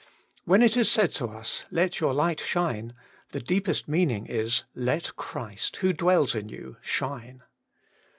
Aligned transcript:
When 0.45 0.63
it 0.63 0.75
is 0.75 0.89
said 0.89 1.11
to 1.13 1.27
us, 1.27 1.65
Let 1.69 1.99
your 1.99 2.11
light 2.11 2.39
shine, 2.39 2.95
the 3.33 3.39
deepest 3.39 3.87
meaning 3.87 4.25
is, 4.25 4.63
let 4.73 5.15
Christ, 5.15 5.75
who 5.77 5.93
dwells 5.93 6.33
in 6.33 6.49
you, 6.49 6.77
shine. 6.81 7.43